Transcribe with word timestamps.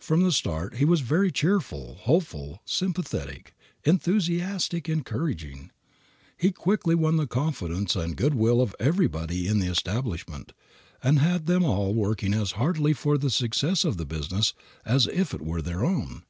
From 0.00 0.24
the 0.24 0.32
start 0.32 0.78
he 0.78 0.84
was 0.84 1.00
cheerful, 1.32 1.94
hopeful, 2.00 2.60
sympathetic, 2.64 3.54
enthusiastic, 3.84 4.88
encouraging. 4.88 5.70
He 6.36 6.50
quickly 6.50 6.96
won 6.96 7.18
the 7.18 7.28
confidence 7.28 7.94
and 7.94 8.16
good 8.16 8.34
will 8.34 8.60
of 8.60 8.74
everybody 8.80 9.46
in 9.46 9.60
the 9.60 9.70
establishment, 9.70 10.54
and 11.04 11.20
had 11.20 11.46
them 11.46 11.62
all 11.62 11.94
working 11.94 12.34
as 12.34 12.50
heartily 12.58 12.94
for 12.94 13.16
the 13.16 13.30
success 13.30 13.84
of 13.84 13.96
the 13.96 14.04
business 14.06 14.54
as 14.84 15.06
if 15.06 15.32
it 15.32 15.40
were 15.40 15.62
their 15.62 15.84
own. 15.84 16.24